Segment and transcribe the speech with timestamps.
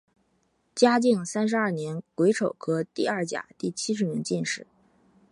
[0.73, 4.65] 嘉靖三十二年癸丑科第二甲第七十名进士。